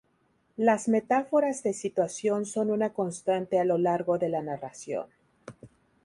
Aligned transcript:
Las 0.57 0.87
metáforas 0.89 1.61
de 1.61 1.73
situación 1.73 2.47
son 2.47 2.71
una 2.71 2.91
constante 2.91 3.59
a 3.59 3.65
lo 3.65 3.77
largo 3.77 4.17
de 4.17 4.29
la 4.29 4.41
narración. 4.41 5.05